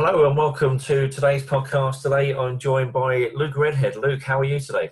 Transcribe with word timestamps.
Hello 0.00 0.28
and 0.28 0.36
welcome 0.36 0.78
to 0.78 1.08
today's 1.08 1.42
podcast. 1.42 2.02
Today 2.02 2.32
I'm 2.32 2.56
joined 2.56 2.92
by 2.92 3.32
Luke 3.34 3.56
Redhead. 3.56 3.96
Luke, 3.96 4.22
how 4.22 4.38
are 4.38 4.44
you 4.44 4.60
today? 4.60 4.90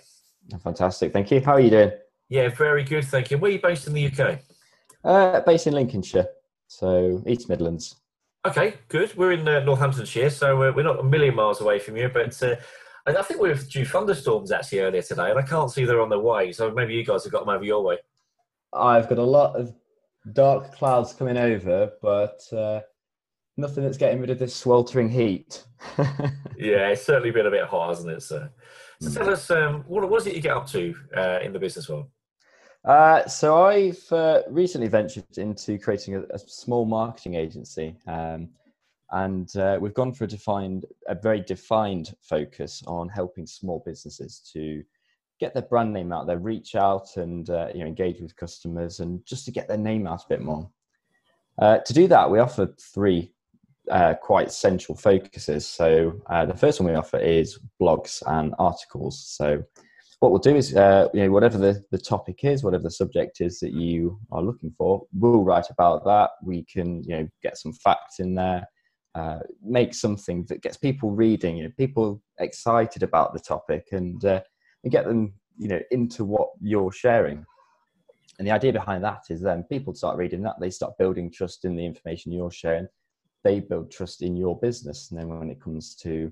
Fantastic, 0.61 1.13
thank 1.13 1.31
you. 1.31 1.39
How 1.39 1.53
are 1.53 1.61
you 1.61 1.69
doing? 1.69 1.91
Yeah, 2.27 2.49
very 2.49 2.83
good, 2.83 3.05
thank 3.05 3.31
you. 3.31 3.37
Where 3.37 3.49
are 3.49 3.53
you 3.53 3.61
based 3.61 3.87
in 3.87 3.93
the 3.93 4.05
UK? 4.05 4.39
Uh, 5.05 5.39
based 5.39 5.65
in 5.65 5.75
Lincolnshire, 5.75 6.27
so 6.67 7.23
East 7.25 7.47
Midlands. 7.47 7.95
Okay, 8.45 8.73
good. 8.89 9.15
We're 9.15 9.31
in 9.31 9.47
uh, 9.47 9.61
Northamptonshire, 9.61 10.29
so 10.29 10.61
uh, 10.61 10.73
we're 10.75 10.83
not 10.83 10.99
a 10.99 11.03
million 11.03 11.35
miles 11.35 11.61
away 11.61 11.79
from 11.79 11.95
you, 11.95 12.09
but 12.09 12.43
uh, 12.43 12.57
I 13.05 13.21
think 13.21 13.39
we're 13.39 13.55
due 13.55 13.85
thunderstorms 13.85 14.51
actually 14.51 14.81
earlier 14.81 15.03
today, 15.03 15.29
and 15.29 15.39
I 15.39 15.43
can't 15.43 15.71
see 15.71 15.85
they're 15.85 16.01
on 16.01 16.09
the 16.09 16.19
way, 16.19 16.51
so 16.51 16.69
maybe 16.69 16.93
you 16.93 17.05
guys 17.05 17.23
have 17.23 17.31
got 17.31 17.45
them 17.45 17.55
over 17.55 17.63
your 17.63 17.81
way. 17.81 17.97
I've 18.73 19.07
got 19.07 19.19
a 19.19 19.23
lot 19.23 19.55
of 19.55 19.73
dark 20.33 20.73
clouds 20.73 21.13
coming 21.13 21.37
over, 21.37 21.93
but 22.01 22.41
uh, 22.51 22.81
nothing 23.57 23.83
that's 23.83 23.97
getting 23.97 24.21
rid 24.21 24.29
of 24.29 24.39
this 24.39 24.55
sweltering 24.55 25.09
heat. 25.09 25.63
yeah, 26.57 26.89
it's 26.89 27.05
certainly 27.05 27.31
been 27.31 27.47
a 27.47 27.51
bit 27.51 27.65
hot, 27.65 27.89
hasn't 27.89 28.11
it? 28.11 28.21
So, 28.21 28.47
so 29.01 29.11
tell 29.11 29.29
us, 29.29 29.49
um, 29.51 29.83
what, 29.87 30.07
was 30.09 30.27
it 30.27 30.35
you 30.35 30.41
get 30.41 30.55
up 30.55 30.67
to 30.67 30.95
uh, 31.15 31.39
in 31.41 31.53
the 31.53 31.59
business 31.59 31.89
world? 31.89 32.07
Uh, 32.85 33.27
so 33.27 33.65
I've 33.65 34.11
uh, 34.11 34.43
recently 34.49 34.87
ventured 34.87 35.37
into 35.37 35.77
creating 35.77 36.15
a, 36.15 36.21
a 36.29 36.39
small 36.39 36.85
marketing 36.85 37.35
agency, 37.35 37.97
um, 38.07 38.49
and 39.11 39.53
uh, 39.57 39.77
we've 39.81 39.93
gone 39.93 40.13
for 40.13 40.23
a 40.25 40.27
defined, 40.27 40.85
a 41.07 41.15
very 41.15 41.41
defined 41.41 42.15
focus 42.21 42.83
on 42.87 43.09
helping 43.09 43.45
small 43.45 43.81
businesses 43.85 44.39
to 44.53 44.83
get 45.39 45.53
their 45.53 45.63
brand 45.63 45.93
name 45.93 46.11
out 46.11 46.27
there, 46.27 46.39
reach 46.39 46.75
out 46.75 47.17
and 47.17 47.49
uh, 47.49 47.67
you 47.73 47.81
know 47.81 47.87
engage 47.87 48.21
with 48.21 48.35
customers, 48.35 48.99
and 48.99 49.25
just 49.25 49.45
to 49.45 49.51
get 49.51 49.67
their 49.67 49.77
name 49.77 50.07
out 50.07 50.23
a 50.23 50.29
bit 50.29 50.41
more. 50.41 50.69
Uh, 51.59 51.79
to 51.79 51.93
do 51.93 52.07
that, 52.07 52.29
we 52.29 52.39
offer 52.39 52.73
three 52.79 53.33
uh, 53.91 54.13
quite 54.15 54.51
central 54.51 54.97
focuses. 54.97 55.67
So 55.67 56.21
uh, 56.29 56.45
the 56.45 56.55
first 56.55 56.79
one 56.79 56.89
we 56.89 56.95
offer 56.95 57.17
is 57.17 57.59
blogs 57.81 58.21
and 58.25 58.53
articles. 58.59 59.25
So 59.27 59.63
what 60.19 60.31
we'll 60.31 60.39
do 60.39 60.55
is, 60.55 60.75
uh, 60.75 61.09
you 61.13 61.23
know, 61.23 61.31
whatever 61.31 61.57
the, 61.57 61.83
the 61.91 61.97
topic 61.97 62.43
is, 62.43 62.63
whatever 62.63 62.83
the 62.83 62.91
subject 62.91 63.39
is 63.39 63.59
that 63.59 63.73
you 63.73 64.19
are 64.31 64.41
looking 64.41 64.73
for, 64.77 65.05
we'll 65.13 65.43
write 65.43 65.69
about 65.69 66.03
that. 66.05 66.31
We 66.43 66.65
can, 66.65 67.03
you 67.03 67.15
know, 67.15 67.27
get 67.43 67.57
some 67.57 67.73
facts 67.73 68.19
in 68.19 68.33
there, 68.33 68.67
uh, 69.13 69.39
make 69.63 69.93
something 69.93 70.45
that 70.49 70.61
gets 70.61 70.77
people 70.77 71.11
reading, 71.11 71.57
you 71.57 71.63
know, 71.65 71.71
people 71.77 72.21
excited 72.39 73.03
about 73.03 73.33
the 73.33 73.39
topic, 73.39 73.89
and 73.91 74.23
uh, 74.25 74.41
and 74.83 74.91
get 74.91 75.05
them, 75.05 75.33
you 75.57 75.67
know, 75.67 75.79
into 75.91 76.25
what 76.25 76.49
you're 76.61 76.91
sharing. 76.91 77.45
And 78.39 78.47
the 78.47 78.51
idea 78.51 78.73
behind 78.73 79.03
that 79.03 79.23
is 79.29 79.41
then 79.41 79.63
people 79.63 79.95
start 79.95 80.17
reading 80.17 80.41
that, 80.43 80.55
they 80.59 80.69
start 80.69 80.97
building 80.97 81.31
trust 81.31 81.65
in 81.65 81.75
the 81.75 81.85
information 81.85 82.31
you're 82.31 82.51
sharing, 82.51 82.87
they 83.47 83.61
build 83.61 83.89
trust 83.89 84.21
in 84.21 84.35
your 84.35 84.59
business. 84.59 85.09
And 85.09 85.19
then 85.19 85.29
when 85.29 85.49
it 85.49 85.61
comes 85.61 85.95
to 85.95 86.29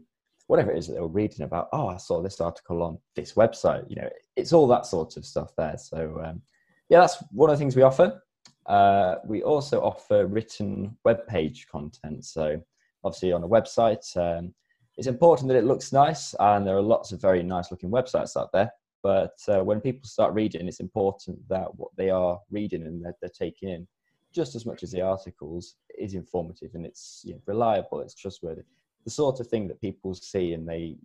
whatever 0.48 0.72
it 0.72 0.78
is 0.78 0.88
that 0.88 0.94
they 0.94 1.00
were 1.00 1.08
reading 1.08 1.46
about, 1.46 1.70
oh, 1.72 1.88
I 1.88 1.98
saw 1.98 2.22
this 2.22 2.42
article 2.42 2.84
on 2.84 2.98
this 3.16 3.34
website, 3.34 3.90
you 3.90 3.96
know, 3.96 4.10
it's 4.36 4.52
all 4.52 4.68
that 4.68 4.86
sort 4.86 5.16
of 5.16 5.26
stuff 5.26 5.52
there. 5.58 5.78
So, 5.78 6.22
um, 6.26 6.42
yeah, 6.90 7.00
that's 7.00 7.24
one 7.32 7.50
of 7.50 7.56
the 7.56 7.60
things 7.60 7.76
we 7.76 7.84
offer. 7.84 8.22
Uh, 8.66 9.16
we 9.26 9.44
also 9.44 9.80
offer 9.82 10.28
written 10.28 10.98
web 11.06 11.26
page 11.28 11.68
content. 11.72 12.26
So, 12.26 12.62
obviously, 13.06 13.32
on 13.32 13.44
a 13.44 13.48
website, 13.48 14.06
um, 14.18 14.54
it's 14.98 15.08
important 15.08 15.48
that 15.48 15.58
it 15.58 15.66
looks 15.66 15.94
nice, 15.94 16.36
and 16.40 16.68
there 16.68 16.78
are 16.78 16.82
lots 16.82 17.12
of 17.12 17.22
very 17.22 17.44
nice 17.44 17.72
looking 17.72 17.92
websites 17.92 18.36
out 18.38 18.50
there. 18.52 18.70
But 19.04 19.38
uh, 19.48 19.64
when 19.64 19.80
people 19.82 20.08
start 20.08 20.34
reading, 20.34 20.68
it's 20.68 20.80
important 20.80 21.38
that 21.48 21.68
what 21.76 21.92
they 21.96 22.10
are 22.10 22.40
reading 22.50 22.84
and 22.84 23.04
that 23.06 23.16
they're 23.22 23.30
taking 23.30 23.70
in 23.70 23.88
just 24.36 24.56
as 24.56 24.66
much 24.66 24.84
as 24.84 24.92
the 24.92 25.02
articles 25.02 25.76
is 25.98 26.14
informative 26.14 26.72
and 26.76 26.86
it's 26.86 27.22
you 27.26 27.34
know, 27.34 27.42
reliable, 27.46 28.02
it's 28.02 28.14
trustworthy, 28.14 28.64
the 29.06 29.10
sort 29.10 29.40
of 29.40 29.48
thing 29.48 29.68
that 29.68 29.82
people 29.82 30.14
see 30.14 30.54
and 30.54 30.68
they 30.68 30.98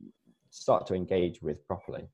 start 0.50 0.86
to 0.86 0.94
engage 0.94 1.40
with 1.40 1.64
properly. 1.66 2.08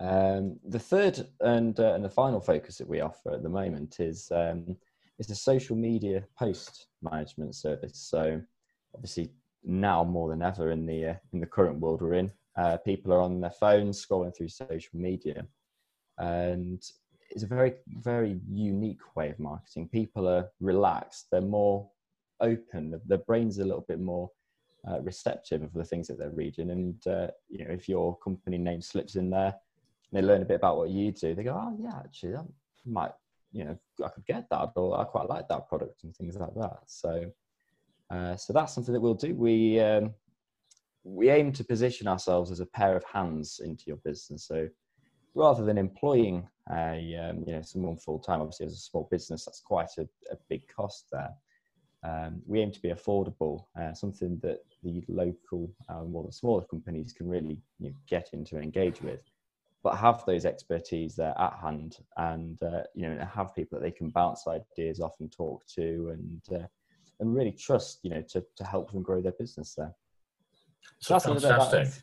Um, 0.00 0.60
the 0.64 0.78
third 0.78 1.26
and 1.40 1.78
uh, 1.80 1.94
and 1.94 2.04
the 2.04 2.08
final 2.08 2.40
focus 2.40 2.78
that 2.78 2.88
we 2.88 3.00
offer 3.00 3.32
at 3.32 3.42
the 3.42 3.48
moment 3.48 3.98
is 3.98 4.30
um, 4.32 4.76
is 5.18 5.28
a 5.28 5.34
social 5.34 5.74
media 5.74 6.22
post 6.38 6.86
management 7.02 7.56
service. 7.56 7.98
So 7.98 8.40
obviously 8.94 9.32
now 9.64 10.04
more 10.04 10.28
than 10.28 10.42
ever 10.42 10.70
in 10.70 10.86
the 10.86 11.06
uh, 11.06 11.14
in 11.32 11.40
the 11.40 11.46
current 11.46 11.80
world 11.80 12.00
we're 12.00 12.14
in, 12.14 12.30
uh, 12.56 12.76
people 12.76 13.12
are 13.12 13.20
on 13.20 13.40
their 13.40 13.50
phones 13.50 14.04
scrolling 14.04 14.36
through 14.36 14.50
social 14.50 14.94
media, 14.94 15.44
and 16.18 16.80
it's 17.30 17.42
a 17.42 17.46
very 17.46 17.74
very 18.00 18.40
unique 18.50 19.16
way 19.16 19.30
of 19.30 19.38
marketing. 19.38 19.88
People 19.88 20.28
are 20.28 20.48
relaxed 20.60 21.26
they're 21.30 21.40
more 21.40 21.88
open 22.40 23.00
their 23.06 23.18
brains 23.18 23.58
a 23.58 23.64
little 23.64 23.84
bit 23.88 24.00
more 24.00 24.30
uh, 24.88 25.00
receptive 25.00 25.62
of 25.62 25.72
the 25.72 25.84
things 25.84 26.06
that 26.06 26.18
they're 26.18 26.30
reading. 26.30 26.70
And 26.70 27.06
uh, 27.06 27.28
you 27.48 27.64
know 27.64 27.70
if 27.70 27.88
your 27.88 28.16
company 28.18 28.58
name 28.58 28.82
slips 28.82 29.16
in 29.16 29.30
there 29.30 29.54
they 30.12 30.22
learn 30.22 30.42
a 30.42 30.46
bit 30.46 30.56
about 30.56 30.78
what 30.78 30.88
you 30.88 31.12
do 31.12 31.34
they 31.34 31.42
go 31.42 31.54
oh 31.54 31.76
yeah 31.78 31.98
actually 31.98 32.34
i 32.34 32.40
might 32.86 33.12
you 33.52 33.62
know 33.62 33.78
i 34.02 34.08
could 34.08 34.24
get 34.24 34.48
that 34.48 34.70
or 34.74 34.98
i 34.98 35.04
quite 35.04 35.28
like 35.28 35.46
that 35.48 35.68
product 35.68 36.04
and 36.04 36.16
things 36.16 36.36
like 36.36 36.54
that. 36.54 36.78
So 36.86 37.30
uh, 38.10 38.36
so 38.36 38.52
that's 38.52 38.74
something 38.74 38.94
that 38.94 39.00
we'll 39.00 39.14
do. 39.14 39.34
We 39.34 39.80
um, 39.80 40.14
we 41.04 41.30
aim 41.30 41.52
to 41.52 41.64
position 41.64 42.08
ourselves 42.08 42.50
as 42.50 42.60
a 42.60 42.66
pair 42.66 42.96
of 42.96 43.04
hands 43.04 43.60
into 43.62 43.84
your 43.86 43.96
business. 43.96 44.46
So 44.46 44.68
rather 45.34 45.64
than 45.64 45.78
employing 45.78 46.46
a 46.70 47.16
um, 47.16 47.44
you 47.46 47.54
know 47.54 47.62
someone 47.62 47.96
full 47.96 48.18
time, 48.18 48.40
obviously 48.40 48.66
as 48.66 48.74
a 48.74 48.76
small 48.76 49.08
business, 49.10 49.44
that's 49.44 49.60
quite 49.60 49.90
a, 49.98 50.02
a 50.30 50.36
big 50.48 50.62
cost 50.68 51.06
there. 51.12 51.30
Um, 52.04 52.42
we 52.46 52.60
aim 52.60 52.70
to 52.70 52.80
be 52.80 52.90
affordable, 52.90 53.64
uh, 53.78 53.92
something 53.92 54.38
that 54.42 54.60
the 54.84 55.02
local 55.08 55.70
um, 55.88 56.14
or 56.14 56.24
the 56.24 56.32
smaller 56.32 56.64
companies 56.64 57.12
can 57.12 57.28
really 57.28 57.60
you 57.80 57.90
know, 57.90 57.96
get 58.08 58.30
into 58.32 58.54
and 58.54 58.64
engage 58.64 59.02
with, 59.02 59.20
but 59.82 59.96
have 59.96 60.24
those 60.24 60.44
expertise 60.44 61.16
there 61.16 61.34
at 61.38 61.54
hand, 61.60 61.98
and 62.16 62.62
uh, 62.62 62.82
you 62.94 63.08
know 63.08 63.24
have 63.24 63.54
people 63.54 63.78
that 63.78 63.84
they 63.84 63.90
can 63.90 64.10
bounce 64.10 64.46
ideas 64.46 65.00
off 65.00 65.16
and 65.20 65.32
talk 65.32 65.66
to, 65.66 66.10
and 66.12 66.60
uh, 66.60 66.66
and 67.20 67.34
really 67.34 67.52
trust, 67.52 68.00
you 68.02 68.10
know, 68.10 68.22
to 68.28 68.44
to 68.56 68.64
help 68.64 68.92
them 68.92 69.02
grow 69.02 69.20
their 69.20 69.32
business 69.32 69.74
there. 69.74 69.94
So 71.00 71.14
that's 71.14 71.24
fantastic. 71.24 72.02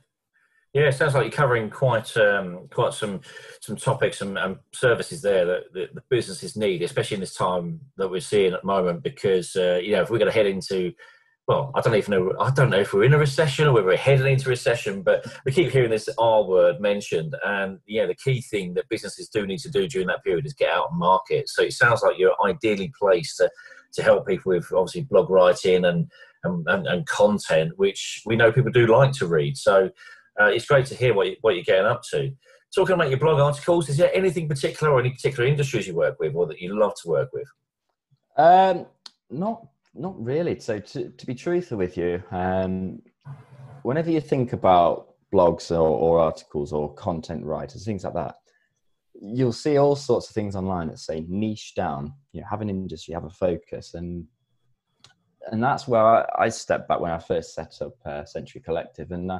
Yeah, 0.75 0.89
it 0.89 0.95
sounds 0.95 1.13
like 1.13 1.23
you're 1.23 1.31
covering 1.31 1.69
quite 1.69 2.17
um, 2.17 2.67
quite 2.69 2.93
some 2.93 3.21
some 3.61 3.77
topics 3.77 4.19
and, 4.19 4.37
and 4.37 4.57
services 4.73 5.21
there 5.21 5.45
that, 5.45 5.73
that, 5.73 5.95
the 5.95 6.03
businesses 6.09 6.57
need, 6.57 6.81
especially 6.81 7.15
in 7.15 7.21
this 7.21 7.33
time 7.33 7.79
that 7.95 8.11
we're 8.11 8.19
seeing 8.19 8.51
at 8.51 8.59
the 8.59 8.67
moment. 8.67 9.01
Because 9.01 9.55
uh, 9.55 9.79
you 9.81 9.93
know, 9.93 10.01
if 10.01 10.09
we're 10.09 10.19
going 10.19 10.29
to 10.29 10.37
head 10.37 10.47
into 10.47 10.91
well, 11.47 11.71
I 11.75 11.79
don't 11.79 11.95
even 11.95 12.11
know. 12.11 12.33
I 12.41 12.51
don't 12.51 12.69
know 12.69 12.81
if 12.81 12.91
we're 12.91 13.05
in 13.05 13.13
a 13.13 13.17
recession 13.17 13.67
or 13.67 13.71
whether 13.71 13.87
we're 13.87 13.95
heading 13.95 14.27
into 14.27 14.49
recession, 14.49 15.01
but 15.01 15.25
we 15.45 15.53
keep 15.53 15.71
hearing 15.71 15.91
this 15.91 16.09
R 16.17 16.43
word 16.43 16.81
mentioned. 16.81 17.37
And 17.45 17.79
yeah, 17.87 18.05
the 18.05 18.15
key 18.15 18.41
thing 18.41 18.73
that 18.73 18.89
businesses 18.89 19.29
do 19.29 19.47
need 19.47 19.59
to 19.59 19.71
do 19.71 19.87
during 19.87 20.07
that 20.07 20.25
period 20.25 20.45
is 20.45 20.53
get 20.53 20.73
out 20.73 20.89
and 20.89 20.99
market. 20.99 21.47
So 21.47 21.63
it 21.63 21.71
sounds 21.71 22.01
like 22.01 22.17
you're 22.17 22.35
ideally 22.45 22.91
placed 22.99 23.37
to, 23.37 23.49
to 23.93 24.03
help 24.03 24.27
people 24.27 24.51
with 24.51 24.67
obviously 24.73 25.03
blog 25.03 25.29
writing 25.29 25.85
and, 25.85 26.11
and, 26.43 26.67
and, 26.67 26.85
and 26.85 27.05
content, 27.05 27.71
which 27.77 28.23
we 28.25 28.35
know 28.35 28.51
people 28.51 28.71
do 28.71 28.87
like 28.87 29.13
to 29.13 29.27
read. 29.27 29.55
So 29.55 29.91
uh, 30.40 30.46
it's 30.46 30.66
great 30.66 30.85
to 30.88 30.96
hear 30.96 31.13
what, 31.13 31.28
you, 31.28 31.35
what 31.41 31.56
you're 31.56 31.63
getting 31.63 31.85
up 31.85 32.01
to. 32.12 32.31
Talking 32.73 32.96
about 32.96 33.09
your 33.09 33.19
blog 33.19 33.40
articles, 33.40 33.88
is 33.90 33.97
there 33.97 34.12
anything 34.13 34.50
particular 34.50 34.91
or 34.91 35.00
any 35.00 35.12
particular 35.12 35.47
industries 35.47 35.88
you 35.88 35.96
work 35.96 36.19
with 36.19 36.35
or 36.35 36.46
that 36.47 36.59
you 36.59 36.78
love 36.78 36.94
to 37.03 37.09
work 37.09 37.29
with? 37.31 37.47
Um, 38.38 38.85
not 39.29 39.68
not 39.97 40.22
really. 40.22 40.59
So 40.59 40.79
to, 40.79 41.09
to 41.09 41.25
be 41.25 41.34
truthful 41.34 41.78
with 41.78 41.96
you, 41.96 42.22
um, 42.31 43.01
whenever 43.84 44.12
you 44.12 44.19
think 44.19 44.51
about 44.51 45.13
blogs 45.34 45.72
or, 45.72 45.88
or 45.88 46.19
articles 46.19 46.73
or 46.73 46.94
content 46.96 47.46
writers, 47.46 47.85
things 47.85 48.03
like 48.03 48.13
that, 48.13 48.35
you'll 49.22 49.53
see 49.53 49.78
all 49.78 49.96
sorts 49.96 50.28
of 50.29 50.35
things 50.35 50.56
online 50.56 50.88
that 50.88 51.00
say 51.00 51.25
niche 51.29 51.75
down. 51.75 52.13
You 52.34 52.41
know, 52.41 52.47
have 52.50 52.62
an 52.62 52.69
industry, 52.69 53.13
have 53.13 53.23
a 53.23 53.29
focus, 53.29 53.94
and 53.94 54.25
and 55.52 55.63
that's 55.63 55.88
where 55.88 56.03
I, 56.03 56.25
I 56.38 56.50
stepped 56.50 56.90
back 56.90 57.00
when 57.00 57.12
I 57.12 57.19
first 57.19 57.53
set 57.53 57.73
up 57.81 57.93
uh, 58.05 58.26
Sentry 58.26 58.59
Collective, 58.61 59.11
and 59.11 59.31
uh, 59.31 59.40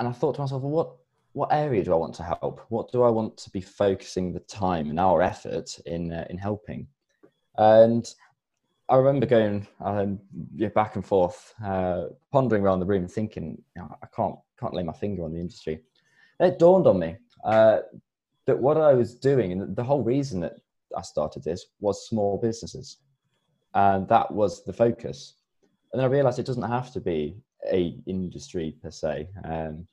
and 0.00 0.08
I 0.08 0.12
thought 0.12 0.34
to 0.36 0.40
myself, 0.40 0.62
well, 0.62 0.72
what 0.72 0.96
what 1.32 1.52
area 1.52 1.84
do 1.84 1.92
I 1.92 1.96
want 1.96 2.14
to 2.14 2.24
help? 2.24 2.66
What 2.70 2.90
do 2.90 3.04
I 3.04 3.08
want 3.08 3.36
to 3.36 3.50
be 3.50 3.60
focusing 3.60 4.32
the 4.32 4.40
time 4.40 4.90
and 4.90 4.98
our 4.98 5.22
effort 5.22 5.78
in 5.86 6.12
uh, 6.12 6.26
in 6.30 6.38
helping? 6.38 6.88
And 7.58 8.12
I 8.88 8.96
remember 8.96 9.26
going 9.26 9.68
um, 9.80 10.18
back 10.74 10.96
and 10.96 11.06
forth, 11.06 11.54
uh, 11.64 12.06
pondering 12.32 12.64
around 12.64 12.80
the 12.80 12.86
room, 12.86 13.06
thinking, 13.06 13.62
I 13.78 14.06
can't 14.16 14.36
can't 14.58 14.74
lay 14.74 14.82
my 14.82 14.92
finger 14.92 15.22
on 15.22 15.32
the 15.32 15.38
industry. 15.38 15.80
And 16.40 16.50
it 16.50 16.58
dawned 16.58 16.88
on 16.88 16.98
me 16.98 17.16
uh, 17.44 17.80
that 18.46 18.58
what 18.58 18.78
I 18.78 18.94
was 18.94 19.14
doing, 19.14 19.52
and 19.52 19.76
the 19.76 19.84
whole 19.84 20.02
reason 20.02 20.40
that 20.40 20.54
I 20.96 21.02
started 21.02 21.44
this 21.44 21.66
was 21.78 22.08
small 22.08 22.38
businesses, 22.38 22.96
and 23.74 24.08
that 24.08 24.32
was 24.32 24.64
the 24.64 24.72
focus. 24.72 25.34
And 25.92 26.00
then 26.00 26.08
I 26.08 26.12
realised 26.12 26.38
it 26.38 26.46
doesn't 26.46 26.62
have 26.62 26.90
to 26.94 27.00
be 27.00 27.36
a 27.72 27.96
industry 28.06 28.76
per 28.82 28.90
se. 28.90 29.28
Um, 29.44 29.86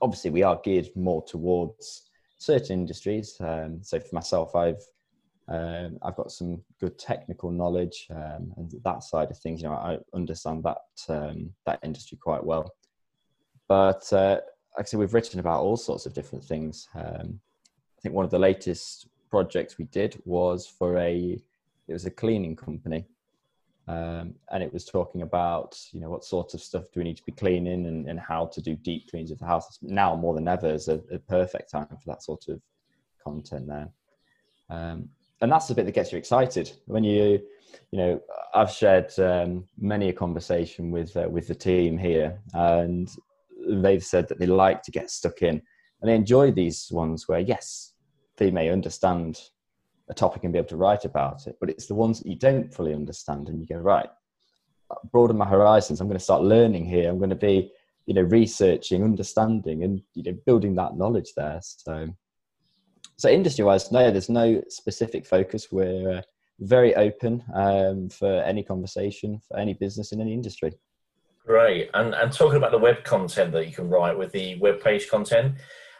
obviously, 0.00 0.30
we 0.30 0.42
are 0.42 0.60
geared 0.64 0.88
more 0.96 1.22
towards 1.22 2.10
certain 2.38 2.80
industries. 2.80 3.36
Um, 3.40 3.82
so 3.82 4.00
for 4.00 4.14
myself, 4.14 4.54
I've 4.54 4.82
Um, 5.48 5.98
I've 6.02 6.16
got 6.16 6.32
some 6.32 6.64
good 6.80 6.98
technical 6.98 7.50
knowledge 7.52 8.08
um, 8.10 8.52
and 8.56 8.68
that 8.82 9.04
side 9.04 9.30
of 9.30 9.38
things. 9.38 9.62
You 9.62 9.68
know, 9.68 9.78
I 9.90 9.98
understand 10.12 10.64
that 10.64 10.82
um, 11.08 11.54
that 11.66 11.78
industry 11.84 12.18
quite 12.18 12.44
well. 12.44 12.66
But 13.68 14.12
uh, 14.12 14.40
I 14.76 14.82
said, 14.82 14.98
we've 14.98 15.14
written 15.14 15.38
about 15.40 15.62
all 15.62 15.76
sorts 15.76 16.06
of 16.06 16.14
different 16.14 16.44
things. 16.44 16.88
Um, 16.94 17.40
I 17.96 17.98
think 18.00 18.14
one 18.14 18.24
of 18.24 18.32
the 18.32 18.46
latest 18.48 19.06
projects 19.30 19.78
we 19.78 19.86
did 20.00 20.20
was 20.24 20.66
for 20.66 20.98
a 20.98 21.38
it 21.88 21.92
was 21.92 22.06
a 22.06 22.16
cleaning 22.22 22.56
company, 22.56 23.06
um, 23.88 24.34
and 24.50 24.62
it 24.62 24.72
was 24.72 24.84
talking 24.84 25.22
about 25.22 25.78
you 25.92 26.00
know 26.00 26.10
what 26.10 26.24
sort 26.24 26.54
of 26.54 26.60
stuff 26.60 26.84
do 26.92 27.00
we 27.00 27.04
need 27.04 27.16
to 27.16 27.24
be 27.24 27.32
cleaning 27.32 27.86
and, 27.86 28.08
and 28.08 28.18
how 28.18 28.46
to 28.46 28.60
do 28.60 28.74
deep 28.74 29.10
cleans 29.10 29.30
of 29.30 29.38
the 29.38 29.46
house. 29.46 29.78
Now 29.82 30.16
more 30.16 30.34
than 30.34 30.48
ever 30.48 30.72
is 30.72 30.88
a, 30.88 31.00
a 31.12 31.18
perfect 31.18 31.70
time 31.70 31.86
for 31.88 32.06
that 32.06 32.22
sort 32.22 32.48
of 32.48 32.60
content 33.22 33.68
there. 33.68 33.88
Um, 34.68 35.08
and 35.40 35.52
that's 35.52 35.68
the 35.68 35.74
bit 35.74 35.86
that 35.86 35.94
gets 35.94 36.12
you 36.12 36.18
excited 36.18 36.72
when 36.86 37.04
you 37.04 37.40
you 37.90 37.98
know 37.98 38.20
i've 38.54 38.70
shared 38.70 39.16
um, 39.18 39.64
many 39.78 40.08
a 40.08 40.12
conversation 40.12 40.90
with 40.90 41.16
uh, 41.16 41.28
with 41.28 41.46
the 41.48 41.54
team 41.54 41.98
here 41.98 42.40
and 42.54 43.10
they've 43.68 44.04
said 44.04 44.28
that 44.28 44.38
they 44.38 44.46
like 44.46 44.82
to 44.82 44.90
get 44.90 45.10
stuck 45.10 45.42
in 45.42 45.60
and 46.00 46.10
they 46.10 46.14
enjoy 46.14 46.50
these 46.50 46.88
ones 46.90 47.28
where 47.28 47.40
yes 47.40 47.92
they 48.36 48.50
may 48.50 48.70
understand 48.70 49.40
a 50.08 50.14
topic 50.14 50.44
and 50.44 50.52
be 50.52 50.58
able 50.58 50.68
to 50.68 50.76
write 50.76 51.04
about 51.04 51.46
it 51.46 51.56
but 51.60 51.70
it's 51.70 51.86
the 51.86 51.94
ones 51.94 52.20
that 52.20 52.28
you 52.28 52.36
don't 52.36 52.72
fully 52.72 52.94
understand 52.94 53.48
and 53.48 53.60
you 53.60 53.66
go 53.66 53.76
right 53.76 54.08
broaden 55.10 55.36
my 55.36 55.46
horizons 55.46 56.00
i'm 56.00 56.06
going 56.06 56.18
to 56.18 56.24
start 56.24 56.42
learning 56.42 56.84
here 56.84 57.10
i'm 57.10 57.18
going 57.18 57.30
to 57.30 57.36
be 57.36 57.70
you 58.06 58.14
know 58.14 58.22
researching 58.22 59.02
understanding 59.02 59.82
and 59.82 60.00
you 60.14 60.22
know 60.22 60.38
building 60.46 60.74
that 60.74 60.96
knowledge 60.96 61.32
there 61.36 61.60
so 61.62 62.08
so 63.16 63.30
industry 63.30 63.64
wise, 63.64 63.90
no, 63.90 64.10
there's 64.10 64.28
no 64.28 64.62
specific 64.68 65.26
focus. 65.26 65.68
We're 65.72 66.18
uh, 66.18 66.22
very 66.60 66.94
open 66.94 67.42
um, 67.54 68.10
for 68.10 68.42
any 68.42 68.62
conversation 68.62 69.40
for 69.48 69.58
any 69.58 69.72
business 69.72 70.12
in 70.12 70.20
any 70.20 70.34
industry. 70.34 70.72
Great. 71.46 71.90
And, 71.94 72.14
and 72.14 72.32
talking 72.32 72.56
about 72.56 72.72
the 72.72 72.78
web 72.78 73.04
content 73.04 73.52
that 73.52 73.66
you 73.66 73.72
can 73.72 73.88
write 73.88 74.18
with 74.18 74.32
the 74.32 74.58
web 74.58 74.82
page 74.82 75.08
content, 75.08 75.54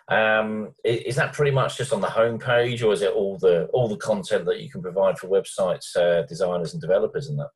um, 0.09 0.73
is 0.85 1.17
that 1.17 1.33
pretty 1.33 1.51
much 1.51 1.77
just 1.77 1.93
on 1.93 2.01
the 2.01 2.07
homepage, 2.07 2.83
or 2.83 2.93
is 2.93 3.03
it 3.03 3.13
all 3.13 3.39
the 3.39 3.67
all 3.73 3.89
the 3.89 3.97
content 3.97 4.45
that 4.47 4.61
you 4.61 4.71
can 4.71 4.81
provide 4.81 5.19
for 5.19 5.29
websites, 5.29 5.97
uh, 5.97 6.23
designers, 6.27 6.73
and 6.73 6.81
developers 6.81 7.29
in 7.29 7.37
that? 7.37 7.51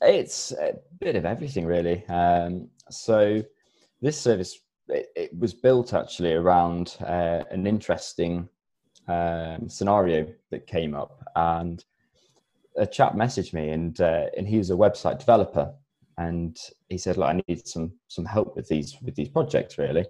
It's 0.00 0.52
a 0.52 0.74
bit 1.00 1.16
of 1.16 1.26
everything, 1.26 1.66
really. 1.66 2.06
Um, 2.06 2.68
so 2.90 3.42
this 4.00 4.18
service 4.18 4.58
it, 4.88 5.08
it, 5.16 5.38
was 5.38 5.52
built 5.52 5.92
actually 5.92 6.32
around 6.32 6.96
uh, 7.00 7.42
an 7.50 7.66
interesting 7.66 8.48
um, 9.08 9.68
scenario 9.68 10.32
that 10.50 10.66
came 10.66 10.94
up, 10.94 11.22
and 11.36 11.84
a 12.78 12.86
chap 12.86 13.14
messaged 13.14 13.52
me, 13.52 13.68
and 13.70 14.00
uh, 14.00 14.26
and 14.34 14.48
he 14.48 14.56
was 14.56 14.70
a 14.70 14.74
website 14.74 15.18
developer, 15.18 15.74
and 16.16 16.56
he 16.88 16.96
said, 16.96 17.18
"Look, 17.18 17.28
I 17.28 17.42
need 17.46 17.68
some 17.68 17.92
some 18.08 18.24
help 18.24 18.56
with 18.56 18.66
these 18.66 18.96
with 19.02 19.14
these 19.14 19.28
projects, 19.28 19.76
really." 19.76 20.06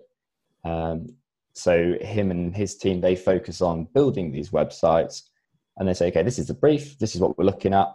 Um, 0.64 1.08
so 1.56 1.94
him 2.00 2.30
and 2.30 2.54
his 2.54 2.76
team 2.76 3.00
they 3.00 3.16
focus 3.16 3.60
on 3.60 3.88
building 3.94 4.30
these 4.30 4.50
websites, 4.50 5.22
and 5.76 5.88
they 5.88 5.94
say, 5.94 6.08
"Okay, 6.08 6.22
this 6.22 6.38
is 6.38 6.46
the 6.46 6.54
brief. 6.54 6.98
This 6.98 7.14
is 7.14 7.20
what 7.20 7.36
we're 7.38 7.44
looking 7.44 7.74
at. 7.74 7.88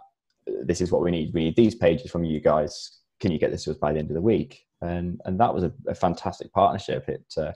This 0.64 0.80
is 0.80 0.90
what 0.90 1.02
we 1.02 1.10
need. 1.10 1.32
We 1.32 1.44
need 1.44 1.56
these 1.56 1.74
pages 1.74 2.10
from 2.10 2.24
you 2.24 2.40
guys. 2.40 3.00
Can 3.20 3.30
you 3.30 3.38
get 3.38 3.50
this 3.50 3.64
to 3.64 3.70
us 3.70 3.78
by 3.78 3.92
the 3.92 3.98
end 3.98 4.10
of 4.10 4.14
the 4.14 4.20
week?" 4.20 4.66
And 4.80 5.20
and 5.24 5.38
that 5.40 5.54
was 5.54 5.64
a, 5.64 5.72
a 5.86 5.94
fantastic 5.94 6.52
partnership. 6.52 7.08
It 7.08 7.24
uh, 7.36 7.52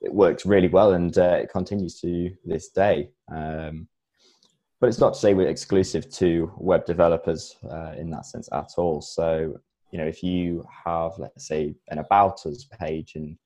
it 0.00 0.12
worked 0.12 0.44
really 0.44 0.68
well 0.68 0.92
and 0.92 1.16
uh, 1.18 1.38
it 1.42 1.50
continues 1.50 2.00
to 2.00 2.30
this 2.44 2.68
day. 2.68 3.10
Um, 3.32 3.88
but 4.80 4.88
it's 4.88 5.00
not 5.00 5.14
to 5.14 5.18
say 5.18 5.34
we're 5.34 5.48
exclusive 5.48 6.08
to 6.14 6.52
web 6.56 6.86
developers 6.86 7.56
uh, 7.68 7.94
in 7.96 8.10
that 8.10 8.26
sense 8.26 8.48
at 8.52 8.70
all. 8.76 9.00
So, 9.00 9.58
you 9.90 9.98
know, 9.98 10.06
if 10.06 10.22
you 10.22 10.64
have, 10.84 11.12
let's 11.18 11.48
say, 11.48 11.74
an 11.88 11.98
about 11.98 12.46
us 12.46 12.64
page 12.78 13.16
and 13.16 13.36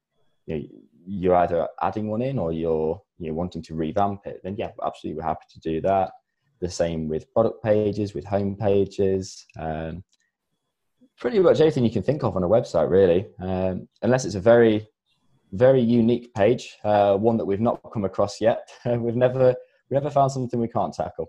you 0.47 0.57
know, 0.57 0.65
you're 1.05 1.37
either 1.37 1.69
adding 1.81 2.09
one 2.09 2.23
in 2.23 2.39
or 2.39 2.53
you're 2.53 3.01
you're 3.19 3.35
wanting 3.35 3.63
to 3.63 3.75
revamp 3.75 4.27
it, 4.27 4.41
then 4.43 4.57
yeah, 4.57 4.71
absolutely, 4.85 5.19
we're 5.21 5.27
happy 5.27 5.47
to 5.51 5.61
do 5.61 5.81
that. 5.83 6.11
The 6.61 6.71
same 6.71 7.09
with 7.09 7.33
product 7.33 7.63
pages, 7.63 8.15
with 8.15 8.25
home 8.25 8.57
pages. 8.57 9.45
Um, 9.59 10.05
pretty 11.19 11.39
much 11.39 11.61
anything 11.61 11.85
you 11.85 11.91
can 11.91 12.03
think 12.03 12.25
of 12.25 12.37
on 12.37 12.43
a 12.43 12.49
website, 12.49 12.91
really, 12.91 13.27
um, 13.41 13.89
unless 14.03 14.25
it's 14.25 14.35
a 14.35 14.41
very 14.41 14.89
very 15.53 15.83
unique 15.83 16.33
page, 16.35 16.79
uh, 16.83 17.15
one 17.17 17.37
that 17.37 17.45
we've 17.45 17.61
not 17.61 17.81
come 17.93 18.05
across 18.05 18.41
yet. 18.41 18.69
we've 18.87 19.17
never 19.17 19.55
we 19.91 19.95
never 19.95 20.11
found 20.11 20.33
something 20.33 20.59
we 20.59 20.69
can't 20.69 20.95
tackle. 20.95 21.29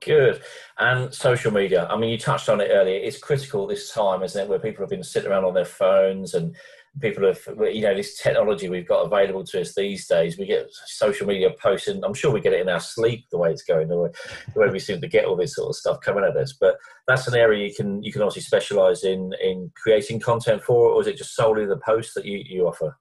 Good. 0.00 0.42
And 0.78 1.12
social 1.14 1.50
media. 1.50 1.86
I 1.90 1.96
mean, 1.96 2.10
you 2.10 2.18
touched 2.18 2.50
on 2.50 2.60
it 2.60 2.68
earlier. 2.70 3.00
It's 3.00 3.18
critical 3.18 3.66
this 3.66 3.90
time, 3.90 4.22
isn't 4.22 4.42
it, 4.42 4.48
where 4.48 4.58
people 4.58 4.82
have 4.82 4.90
been 4.90 5.02
sitting 5.02 5.30
around 5.30 5.44
on 5.44 5.54
their 5.54 5.64
phones 5.64 6.34
and 6.34 6.54
people 7.00 7.26
have, 7.26 7.40
you 7.72 7.82
know, 7.82 7.94
this 7.94 8.20
technology 8.20 8.68
we've 8.68 8.88
got 8.88 9.06
available 9.06 9.44
to 9.44 9.60
us 9.60 9.74
these 9.74 10.06
days. 10.06 10.38
We 10.38 10.46
get 10.46 10.70
social 10.86 11.26
media 11.26 11.50
posts, 11.50 11.88
and 11.88 12.04
I'm 12.04 12.14
sure 12.14 12.30
we 12.30 12.40
get 12.40 12.52
it 12.52 12.60
in 12.60 12.68
our 12.68 12.80
sleep 12.80 13.26
the 13.30 13.38
way 13.38 13.50
it's 13.50 13.64
going, 13.64 13.88
the 13.88 13.98
way, 13.98 14.10
the 14.54 14.60
way 14.60 14.68
we 14.68 14.78
seem 14.78 15.00
to 15.00 15.08
get 15.08 15.24
all 15.24 15.36
this 15.36 15.56
sort 15.56 15.70
of 15.70 15.76
stuff 15.76 16.00
coming 16.00 16.24
at 16.24 16.36
us. 16.36 16.54
But 16.58 16.76
that's 17.06 17.26
an 17.28 17.34
area 17.34 17.66
you 17.66 17.74
can 17.74 18.02
you 18.02 18.12
can 18.12 18.22
obviously 18.22 18.42
specialise 18.42 19.04
in 19.04 19.32
in 19.42 19.70
creating 19.74 20.20
content 20.20 20.62
for, 20.62 20.90
or 20.90 21.00
is 21.00 21.06
it 21.06 21.16
just 21.16 21.34
solely 21.34 21.66
the 21.66 21.80
posts 21.84 22.14
that 22.14 22.24
you, 22.24 22.42
you 22.46 22.66
offer? 22.66 22.96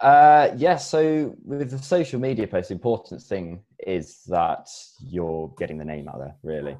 Uh, 0.00 0.50
yeah, 0.56 0.76
so 0.76 1.34
with 1.42 1.70
the 1.70 1.78
social 1.78 2.20
media 2.20 2.46
post, 2.46 2.68
the 2.68 2.74
important 2.74 3.22
thing 3.22 3.62
is 3.86 4.22
that 4.26 4.68
you're 5.00 5.52
getting 5.58 5.78
the 5.78 5.84
name 5.84 6.08
out 6.08 6.18
there, 6.18 6.36
really. 6.42 6.76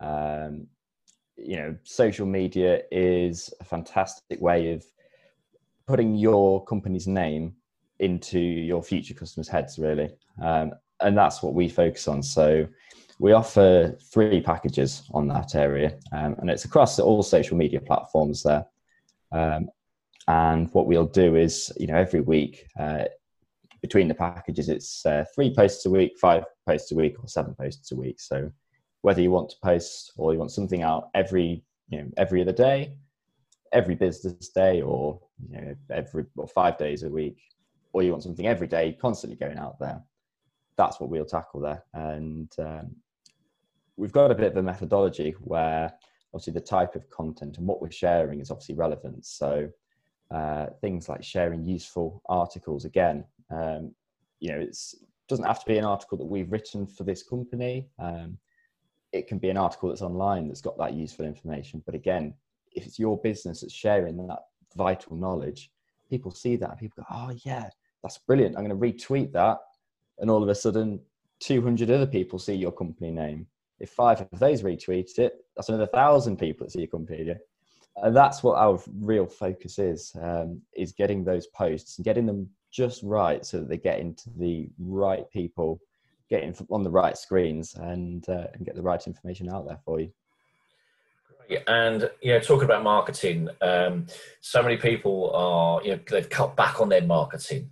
Um, 0.00 0.66
you 1.36 1.56
know, 1.56 1.74
social 1.84 2.26
media 2.26 2.82
is 2.90 3.52
a 3.60 3.64
fantastic 3.64 4.40
way 4.42 4.72
of 4.72 4.84
putting 5.90 6.14
your 6.14 6.64
company's 6.64 7.08
name 7.08 7.54
into 7.98 8.38
your 8.38 8.82
future 8.82 9.14
customers' 9.14 9.48
heads, 9.48 9.78
really. 9.78 10.08
Um, 10.40 10.72
and 11.00 11.18
that's 11.18 11.42
what 11.42 11.54
we 11.54 11.68
focus 11.68 12.06
on. 12.06 12.22
So 12.22 12.66
we 13.18 13.32
offer 13.32 13.98
three 14.12 14.40
packages 14.40 15.02
on 15.12 15.26
that 15.28 15.54
area, 15.54 15.98
um, 16.12 16.36
and 16.38 16.48
it's 16.48 16.64
across 16.64 16.98
all 16.98 17.22
social 17.22 17.56
media 17.56 17.80
platforms 17.80 18.42
there. 18.42 18.64
Um, 19.32 19.68
and 20.28 20.72
what 20.72 20.86
we'll 20.86 21.06
do 21.06 21.36
is, 21.36 21.72
you 21.78 21.88
know, 21.88 21.96
every 21.96 22.20
week 22.20 22.66
uh, 22.78 23.04
between 23.82 24.08
the 24.08 24.14
packages, 24.14 24.68
it's 24.68 25.04
uh, 25.04 25.24
three 25.34 25.52
posts 25.52 25.86
a 25.86 25.90
week, 25.90 26.12
five 26.20 26.44
posts 26.68 26.92
a 26.92 26.94
week, 26.94 27.16
or 27.20 27.28
seven 27.28 27.54
posts 27.54 27.90
a 27.92 27.96
week. 27.96 28.20
So 28.20 28.52
whether 29.02 29.20
you 29.20 29.32
want 29.32 29.50
to 29.50 29.56
post 29.62 30.12
or 30.16 30.32
you 30.32 30.38
want 30.38 30.52
something 30.52 30.82
out 30.82 31.08
every, 31.14 31.64
you 31.88 31.98
know, 31.98 32.08
every 32.16 32.40
other 32.42 32.52
day, 32.52 32.94
every 33.72 33.96
business 33.96 34.48
day, 34.50 34.82
or 34.82 35.20
you 35.48 35.60
know, 35.60 35.74
every 35.90 36.24
or 36.36 36.48
five 36.48 36.78
days 36.78 37.02
a 37.02 37.08
week, 37.08 37.40
or 37.92 38.02
you 38.02 38.10
want 38.10 38.22
something 38.22 38.46
every 38.46 38.66
day, 38.66 38.96
constantly 39.00 39.36
going 39.36 39.58
out 39.58 39.78
there, 39.78 40.02
that's 40.76 41.00
what 41.00 41.10
we'll 41.10 41.24
tackle 41.24 41.60
there. 41.60 41.84
And 41.94 42.52
um, 42.58 42.96
we've 43.96 44.12
got 44.12 44.30
a 44.30 44.34
bit 44.34 44.52
of 44.52 44.56
a 44.56 44.62
methodology 44.62 45.34
where 45.40 45.92
obviously 46.32 46.52
the 46.52 46.60
type 46.60 46.94
of 46.94 47.08
content 47.10 47.58
and 47.58 47.66
what 47.66 47.80
we're 47.80 47.90
sharing 47.90 48.40
is 48.40 48.50
obviously 48.50 48.76
relevant. 48.76 49.26
So 49.26 49.68
uh, 50.30 50.66
things 50.80 51.08
like 51.08 51.24
sharing 51.24 51.64
useful 51.64 52.22
articles 52.28 52.84
again 52.84 53.24
um, 53.50 53.92
you 54.38 54.48
know 54.48 54.60
it 54.60 54.76
doesn't 55.28 55.44
have 55.44 55.58
to 55.58 55.66
be 55.66 55.76
an 55.76 55.84
article 55.84 56.16
that 56.16 56.24
we've 56.24 56.52
written 56.52 56.86
for 56.86 57.02
this 57.04 57.22
company 57.22 57.88
um, 57.98 58.38
it 59.12 59.26
can 59.26 59.38
be 59.38 59.50
an 59.50 59.56
article 59.56 59.88
that's 59.88 60.02
online 60.02 60.46
that's 60.46 60.60
got 60.60 60.78
that 60.78 60.94
useful 60.94 61.24
information 61.24 61.82
but 61.84 61.96
again 61.96 62.32
if 62.72 62.86
it's 62.86 62.98
your 62.98 63.20
business 63.20 63.60
that's 63.62 63.74
sharing 63.74 64.16
that 64.16 64.38
vital 64.76 65.16
knowledge 65.16 65.70
people 66.08 66.30
see 66.30 66.56
that 66.56 66.78
people 66.78 67.02
go 67.02 67.16
oh 67.16 67.32
yeah 67.44 67.68
that's 68.02 68.18
brilliant. 68.18 68.56
I'm 68.56 68.66
going 68.66 68.78
to 68.78 69.04
retweet 69.04 69.32
that. 69.32 69.58
And 70.18 70.30
all 70.30 70.42
of 70.42 70.48
a 70.48 70.54
sudden 70.54 71.00
200 71.40 71.90
other 71.90 72.06
people 72.06 72.38
see 72.38 72.54
your 72.54 72.72
company 72.72 73.10
name. 73.10 73.46
If 73.78 73.90
five 73.90 74.20
of 74.20 74.38
those 74.38 74.62
retweeted 74.62 75.18
it 75.18 75.32
that's 75.56 75.70
another 75.70 75.86
thousand 75.86 76.36
people 76.36 76.66
that 76.66 76.72
see 76.72 76.80
your 76.80 76.88
company 76.88 77.34
and 77.96 78.14
that's 78.14 78.42
what 78.42 78.58
our 78.58 78.78
real 78.98 79.26
focus 79.26 79.78
is 79.78 80.12
um, 80.20 80.60
is 80.76 80.92
getting 80.92 81.24
those 81.24 81.46
posts 81.46 81.96
and 81.96 82.04
getting 82.04 82.26
them 82.26 82.46
just 82.70 83.02
right 83.02 83.44
so 83.44 83.58
that 83.58 83.70
they 83.70 83.78
get 83.78 83.98
into 83.98 84.28
the 84.36 84.68
right 84.78 85.30
people 85.30 85.80
getting 86.28 86.54
on 86.70 86.82
the 86.82 86.90
right 86.90 87.16
screens 87.16 87.74
and 87.76 88.28
uh, 88.28 88.48
and 88.52 88.66
get 88.66 88.74
the 88.74 88.82
right 88.82 89.06
information 89.06 89.48
out 89.48 89.66
there 89.66 89.80
for 89.82 89.98
you 89.98 90.12
and 91.66 92.10
you 92.20 92.32
know 92.32 92.40
talking 92.40 92.64
about 92.64 92.82
marketing 92.82 93.48
um, 93.60 94.06
so 94.40 94.62
many 94.62 94.76
people 94.76 95.30
are 95.34 95.82
you 95.82 95.92
know 95.92 96.00
they've 96.10 96.30
cut 96.30 96.56
back 96.56 96.80
on 96.80 96.88
their 96.88 97.02
marketing 97.02 97.70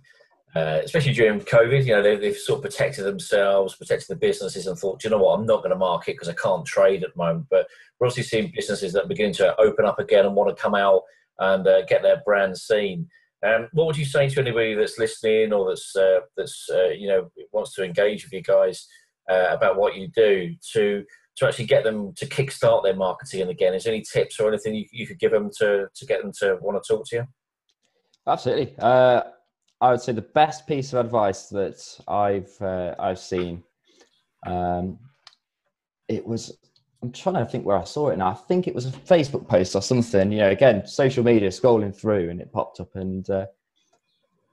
uh, 0.55 0.81
especially 0.83 1.13
during 1.13 1.39
COVID, 1.39 1.85
you 1.85 1.91
know, 1.91 2.01
they, 2.01 2.25
have 2.25 2.35
sort 2.35 2.57
of 2.57 2.63
protected 2.63 3.05
themselves, 3.05 3.75
protected 3.75 4.07
the 4.07 4.15
businesses, 4.15 4.65
and 4.65 4.75
thought, 4.75 5.03
you 5.03 5.09
know 5.09 5.19
what, 5.19 5.37
I'm 5.37 5.45
not 5.45 5.57
going 5.57 5.69
to 5.69 5.75
market 5.75 6.15
because 6.15 6.27
I 6.27 6.33
can't 6.33 6.65
trade 6.65 7.03
at 7.03 7.13
the 7.13 7.17
moment. 7.17 7.45
But 7.51 7.67
we're 7.99 8.07
also 8.07 8.23
seeing 8.23 8.51
businesses 8.55 8.93
that 8.93 9.03
are 9.05 9.07
beginning 9.07 9.35
to 9.35 9.55
open 9.61 9.85
up 9.85 9.99
again 9.99 10.25
and 10.25 10.35
want 10.35 10.49
to 10.49 10.59
come 10.59 10.73
out 10.73 11.03
and 11.37 11.67
uh, 11.67 11.85
get 11.85 12.01
their 12.01 12.23
brand 12.25 12.57
seen. 12.57 13.07
Um, 13.45 13.67
what 13.73 13.85
would 13.85 13.97
you 13.97 14.05
say 14.05 14.27
to 14.27 14.39
anybody 14.41 14.73
that's 14.73 14.97
listening 14.97 15.53
or 15.53 15.69
that's 15.69 15.95
uh, 15.95 16.21
that's 16.35 16.67
uh, 16.73 16.89
you 16.89 17.07
know 17.07 17.29
wants 17.51 17.75
to 17.75 17.83
engage 17.83 18.23
with 18.23 18.33
you 18.33 18.41
guys? 18.41 18.87
uh, 19.29 19.47
about 19.51 19.77
what 19.77 19.95
you 19.95 20.07
do 20.07 20.53
to 20.73 21.05
to 21.39 21.47
actually 21.47 21.65
get 21.65 21.83
them 21.83 22.13
to 22.15 22.25
kickstart 22.25 22.83
their 22.83 22.95
marketing 22.95 23.41
and 23.41 23.49
again? 23.49 23.73
Is 23.73 23.85
there 23.85 23.93
any 23.93 24.03
tips 24.03 24.39
or 24.39 24.49
anything 24.49 24.75
you, 24.75 24.85
you 24.91 25.07
could 25.07 25.19
give 25.19 25.31
them 25.31 25.49
to 25.57 25.87
to 25.93 26.05
get 26.05 26.21
them 26.21 26.31
to 26.39 26.57
want 26.61 26.81
to 26.81 26.93
talk 26.93 27.05
to 27.07 27.15
you? 27.17 27.27
Absolutely. 28.27 28.75
Uh, 28.77 29.21
I 29.81 29.91
would 29.91 30.01
say 30.01 30.11
the 30.11 30.21
best 30.21 30.67
piece 30.67 30.91
of 30.91 31.05
advice 31.05 31.47
that 31.47 31.81
I've 32.07 32.61
uh, 32.61 32.95
I've 32.99 33.19
seen. 33.19 33.63
Um, 34.45 34.99
it 36.07 36.25
was. 36.25 36.57
I'm 37.01 37.13
trying 37.13 37.35
to 37.35 37.45
think 37.45 37.65
where 37.65 37.77
I 37.77 37.85
saw 37.85 38.09
it 38.09 38.17
now. 38.17 38.27
I 38.27 38.33
think 38.33 38.67
it 38.67 38.75
was 38.75 38.85
a 38.85 38.91
Facebook 38.91 39.47
post 39.47 39.73
or 39.73 39.81
something. 39.81 40.33
You 40.33 40.39
know, 40.39 40.49
again, 40.49 40.85
social 40.85 41.23
media, 41.23 41.47
scrolling 41.47 41.95
through, 41.95 42.29
and 42.29 42.41
it 42.41 42.51
popped 42.51 42.81
up. 42.81 42.93
And 42.95 43.29
uh, 43.29 43.45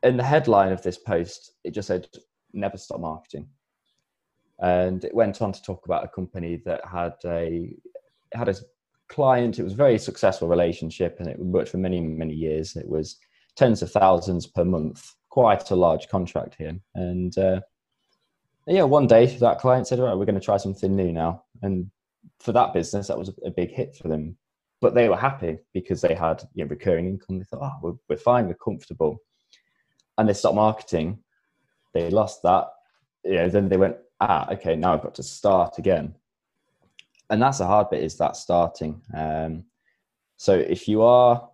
in 0.04 0.16
the 0.16 0.22
headline 0.22 0.70
of 0.70 0.82
this 0.82 0.98
post, 0.98 1.54
it 1.64 1.72
just 1.72 1.88
said, 1.88 2.06
"Never 2.52 2.76
stop 2.78 3.00
marketing." 3.00 3.48
And 4.60 5.04
it 5.04 5.14
went 5.14 5.42
on 5.42 5.52
to 5.52 5.62
talk 5.62 5.84
about 5.84 6.04
a 6.04 6.08
company 6.08 6.62
that 6.64 6.84
had 6.84 7.14
a 7.24 7.74
had 8.32 8.48
a 8.48 8.56
client. 9.08 9.58
It 9.58 9.64
was 9.64 9.74
a 9.74 9.76
very 9.76 9.98
successful 9.98 10.48
relationship, 10.48 11.16
and 11.18 11.28
it 11.28 11.38
worked 11.38 11.68
for 11.68 11.78
many 11.78 12.00
many 12.00 12.34
years. 12.34 12.76
It 12.76 12.88
was 12.88 13.18
tens 13.56 13.82
of 13.82 13.90
thousands 13.90 14.46
per 14.46 14.64
month, 14.64 15.14
quite 15.30 15.70
a 15.70 15.76
large 15.76 16.08
contract 16.08 16.54
here. 16.58 16.78
And 16.94 17.36
uh, 17.38 17.60
yeah, 18.66 18.82
one 18.82 19.06
day 19.06 19.26
that 19.26 19.58
client 19.58 19.86
said, 19.86 20.00
"All 20.00 20.06
right, 20.06 20.16
we're 20.16 20.24
going 20.24 20.40
to 20.40 20.44
try 20.44 20.56
something 20.56 20.94
new 20.94 21.12
now." 21.12 21.44
And 21.62 21.90
for 22.40 22.52
that 22.52 22.72
business, 22.72 23.08
that 23.08 23.18
was 23.18 23.30
a 23.44 23.50
big 23.50 23.70
hit 23.70 23.94
for 23.94 24.08
them. 24.08 24.36
But 24.80 24.94
they 24.94 25.08
were 25.08 25.16
happy 25.16 25.58
because 25.72 26.00
they 26.00 26.14
had 26.14 26.42
you 26.54 26.64
know, 26.64 26.68
recurring 26.68 27.06
income. 27.06 27.38
They 27.38 27.44
thought, 27.44 27.62
"Oh, 27.62 27.78
we're, 27.82 27.98
we're 28.08 28.16
fine, 28.16 28.46
we're 28.46 28.54
comfortable," 28.54 29.18
and 30.18 30.28
they 30.28 30.34
stopped 30.34 30.56
marketing. 30.56 31.18
They 31.94 32.10
lost 32.10 32.42
that. 32.42 32.68
You 33.24 33.34
know, 33.34 33.48
then 33.48 33.68
they 33.68 33.76
went, 33.76 33.96
"Ah, 34.20 34.52
okay, 34.52 34.76
now 34.76 34.94
I've 34.94 35.02
got 35.02 35.14
to 35.16 35.22
start 35.22 35.78
again." 35.78 36.14
And 37.30 37.42
that's 37.42 37.58
the 37.58 37.66
hard 37.66 37.90
bit 37.90 38.02
is 38.02 38.16
that 38.18 38.36
starting. 38.36 39.02
Um, 39.14 39.64
so 40.36 40.54
if 40.54 40.86
you 40.86 41.02
are 41.02 41.48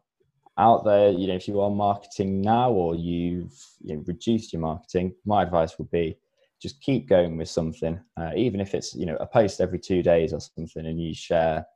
out 0.59 0.85
there, 0.85 1.11
you 1.11 1.26
know, 1.28 1.35
if 1.35 1.49
you 1.49 1.61
are 1.61 1.71
marketing 1.71 2.42
now 2.42 2.71
or 2.71 2.95
you've 2.95 3.59
you 3.81 3.97
know, 3.97 4.04
reduced 4.07 4.52
your 4.52 4.61
marketing, 4.61 5.14
my 5.25 5.42
advice 5.42 5.78
would 5.78 5.90
be 5.90 6.19
just 6.61 6.81
keep 6.81 7.09
going 7.09 7.37
with 7.37 7.49
something, 7.49 7.99
uh, 8.16 8.31
even 8.37 8.61
if 8.61 8.75
it's 8.75 8.95
you 8.95 9.07
know 9.07 9.16
a 9.16 9.26
post 9.26 9.61
every 9.61 9.78
two 9.78 10.02
days 10.02 10.33
or 10.33 10.40
something, 10.40 10.87
and 10.87 11.00
you 11.00 11.14
share 11.14 11.66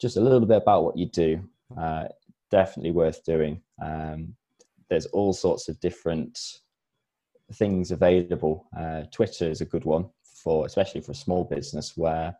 just 0.00 0.16
a 0.16 0.20
little 0.20 0.46
bit 0.46 0.62
about 0.62 0.84
what 0.84 0.96
you 0.96 1.06
do. 1.06 1.42
Uh, 1.76 2.04
definitely 2.50 2.92
worth 2.92 3.24
doing. 3.24 3.60
Um, 3.82 4.34
there's 4.88 5.06
all 5.06 5.32
sorts 5.32 5.68
of 5.68 5.80
different 5.80 6.38
things 7.54 7.90
available. 7.90 8.66
Uh, 8.78 9.02
Twitter 9.10 9.50
is 9.50 9.60
a 9.60 9.66
good 9.66 9.84
one 9.84 10.08
for, 10.42 10.66
especially 10.66 11.00
for 11.00 11.12
a 11.12 11.16
small 11.16 11.44
business 11.44 11.96
where 11.96 12.34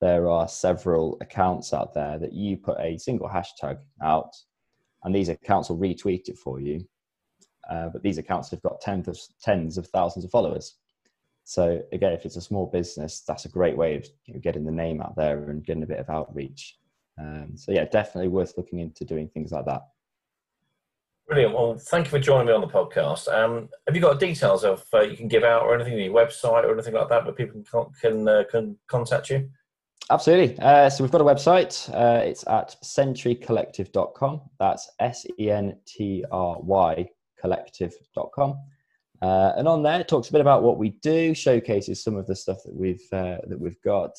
there 0.00 0.28
are 0.28 0.48
several 0.48 1.16
accounts 1.20 1.72
out 1.72 1.94
there 1.94 2.18
that 2.18 2.32
you 2.32 2.56
put 2.56 2.78
a 2.80 2.98
single 2.98 3.28
hashtag 3.28 3.78
out 4.02 4.34
and 5.04 5.14
these 5.14 5.28
accounts 5.28 5.68
will 5.68 5.78
retweet 5.78 6.28
it 6.28 6.38
for 6.38 6.60
you. 6.60 6.84
Uh, 7.70 7.88
but 7.88 8.02
these 8.02 8.18
accounts 8.18 8.50
have 8.50 8.62
got 8.62 8.80
tens 8.80 9.06
of 9.06 9.18
tens 9.40 9.78
of 9.78 9.86
thousands 9.86 10.24
of 10.24 10.30
followers. 10.30 10.74
So 11.44 11.82
again, 11.92 12.12
if 12.12 12.24
it's 12.24 12.36
a 12.36 12.40
small 12.40 12.66
business, 12.66 13.20
that's 13.20 13.44
a 13.44 13.48
great 13.48 13.76
way 13.76 13.96
of 13.96 14.06
you 14.26 14.34
know, 14.34 14.40
getting 14.40 14.64
the 14.64 14.72
name 14.72 15.00
out 15.00 15.16
there 15.16 15.50
and 15.50 15.64
getting 15.64 15.82
a 15.82 15.86
bit 15.86 15.98
of 15.98 16.10
outreach. 16.10 16.78
Um, 17.18 17.52
so 17.56 17.72
yeah, 17.72 17.84
definitely 17.84 18.28
worth 18.28 18.54
looking 18.56 18.78
into 18.78 19.04
doing 19.04 19.28
things 19.28 19.52
like 19.52 19.66
that. 19.66 19.82
Brilliant. 21.28 21.54
Well, 21.54 21.78
thank 21.78 22.06
you 22.06 22.10
for 22.10 22.18
joining 22.18 22.48
me 22.48 22.52
on 22.52 22.60
the 22.60 22.66
podcast. 22.66 23.32
Um, 23.32 23.68
have 23.86 23.94
you 23.94 24.02
got 24.02 24.20
details 24.20 24.64
of 24.64 24.84
uh, 24.92 25.00
you 25.00 25.16
can 25.16 25.28
give 25.28 25.44
out 25.44 25.62
or 25.62 25.74
anything, 25.74 25.98
your 25.98 26.12
website 26.12 26.64
or 26.64 26.72
anything 26.72 26.94
like 26.94 27.08
that, 27.08 27.24
where 27.24 27.32
people 27.32 27.62
can 27.62 27.84
can, 28.00 28.28
uh, 28.28 28.44
can 28.50 28.76
contact 28.88 29.30
you? 29.30 29.48
Absolutely. 30.10 30.58
Uh, 30.58 30.90
so 30.90 31.02
we've 31.02 31.12
got 31.12 31.20
a 31.20 31.24
website. 31.24 31.88
Uh, 31.94 32.22
it's 32.22 32.46
at 32.48 32.76
sentrycollective.com. 32.84 34.40
That's 34.58 34.90
S 34.98 35.26
E 35.38 35.50
N 35.50 35.76
T 35.86 36.24
R 36.30 36.60
Y 36.60 37.08
collective.com. 37.40 38.58
Uh, 39.20 39.52
and 39.56 39.68
on 39.68 39.82
there, 39.82 40.00
it 40.00 40.08
talks 40.08 40.28
a 40.28 40.32
bit 40.32 40.40
about 40.40 40.62
what 40.62 40.78
we 40.78 40.90
do, 40.90 41.32
showcases 41.34 42.02
some 42.02 42.16
of 42.16 42.26
the 42.26 42.34
stuff 42.34 42.58
that 42.64 42.74
we've 42.74 43.06
uh, 43.12 43.38
that 43.46 43.58
we've 43.58 43.80
got. 43.82 44.10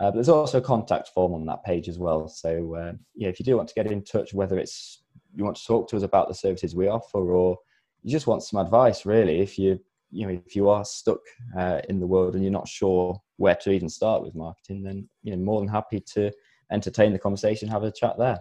Uh, 0.00 0.10
but 0.10 0.14
there's 0.14 0.28
also 0.28 0.58
a 0.58 0.62
contact 0.62 1.08
form 1.14 1.32
on 1.32 1.46
that 1.46 1.64
page 1.64 1.88
as 1.88 1.98
well. 1.98 2.28
So 2.28 2.74
uh, 2.74 2.92
yeah, 3.14 3.28
if 3.28 3.38
you 3.38 3.44
do 3.44 3.56
want 3.56 3.68
to 3.68 3.74
get 3.74 3.86
in 3.86 4.02
touch, 4.02 4.34
whether 4.34 4.58
it's 4.58 5.04
you 5.36 5.44
want 5.44 5.56
to 5.56 5.66
talk 5.66 5.88
to 5.90 5.96
us 5.96 6.02
about 6.02 6.28
the 6.28 6.34
services 6.34 6.74
we 6.74 6.88
offer, 6.88 7.30
or 7.30 7.58
you 8.02 8.10
just 8.10 8.26
want 8.26 8.42
some 8.42 8.60
advice, 8.60 9.06
really, 9.06 9.40
if 9.40 9.58
you 9.58 9.78
you 10.10 10.26
know 10.26 10.40
if 10.46 10.54
you 10.54 10.68
are 10.68 10.84
stuck 10.84 11.20
uh, 11.56 11.80
in 11.88 12.00
the 12.00 12.06
world 12.06 12.34
and 12.34 12.42
you're 12.42 12.52
not 12.52 12.68
sure 12.68 13.20
where 13.36 13.56
to 13.56 13.70
even 13.70 13.88
start 13.88 14.22
with 14.22 14.34
marketing 14.34 14.82
then 14.82 15.08
you 15.22 15.32
know 15.32 15.42
more 15.42 15.60
than 15.60 15.68
happy 15.68 16.00
to 16.00 16.30
entertain 16.70 17.12
the 17.12 17.18
conversation 17.18 17.68
have 17.68 17.82
a 17.82 17.90
chat 17.90 18.16
there. 18.18 18.38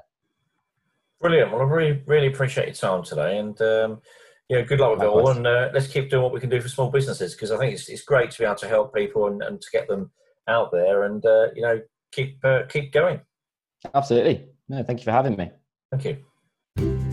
Brilliant. 1.19 1.51
Well 1.51 1.61
i 1.61 1.65
really 1.65 2.03
really 2.05 2.27
appreciate 2.27 2.67
your 2.67 2.75
time 2.75 3.03
today 3.03 3.39
and 3.39 3.59
um, 3.61 4.01
yeah 4.47 4.61
good 4.61 4.79
luck 4.79 4.91
with 4.91 5.03
it 5.03 5.07
all 5.07 5.29
and 5.29 5.45
uh, 5.47 5.69
let's 5.73 5.87
keep 5.87 6.09
doing 6.09 6.23
what 6.23 6.33
we 6.33 6.39
can 6.39 6.49
do 6.49 6.61
for 6.61 6.69
small 6.69 6.91
businesses 6.91 7.33
because 7.33 7.51
i 7.51 7.57
think 7.57 7.73
it's, 7.73 7.89
it's 7.89 8.03
great 8.03 8.29
to 8.31 8.39
be 8.39 8.45
able 8.45 8.55
to 8.55 8.67
help 8.67 8.93
people 8.93 9.27
and, 9.27 9.41
and 9.41 9.59
to 9.59 9.67
get 9.71 9.87
them 9.87 10.11
out 10.47 10.71
there 10.71 11.05
and 11.05 11.25
uh, 11.25 11.47
you 11.55 11.61
know 11.61 11.81
keep 12.11 12.43
uh, 12.43 12.63
keep 12.69 12.91
going. 12.91 13.19
Absolutely. 13.93 14.45
No 14.69 14.83
thank 14.83 14.99
you 14.99 15.05
for 15.05 15.11
having 15.11 15.35
me. 15.35 15.51
Thank 15.91 16.05
you 16.77 17.04